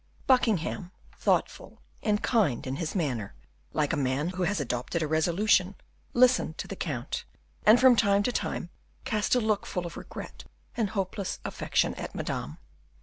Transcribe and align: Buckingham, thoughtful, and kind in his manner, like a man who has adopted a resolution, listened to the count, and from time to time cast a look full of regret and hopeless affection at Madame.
Buckingham, 0.25 0.89
thoughtful, 1.15 1.79
and 2.01 2.23
kind 2.23 2.65
in 2.65 2.77
his 2.77 2.95
manner, 2.95 3.35
like 3.71 3.93
a 3.93 3.95
man 3.95 4.29
who 4.29 4.41
has 4.41 4.59
adopted 4.59 5.03
a 5.03 5.07
resolution, 5.07 5.75
listened 6.13 6.57
to 6.57 6.67
the 6.67 6.75
count, 6.75 7.23
and 7.67 7.79
from 7.79 7.95
time 7.95 8.23
to 8.23 8.31
time 8.31 8.71
cast 9.05 9.35
a 9.35 9.39
look 9.39 9.67
full 9.67 9.85
of 9.85 9.97
regret 9.97 10.43
and 10.75 10.89
hopeless 10.89 11.37
affection 11.45 11.93
at 11.93 12.15
Madame. 12.15 12.57